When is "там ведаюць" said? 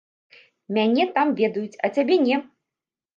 1.17-1.79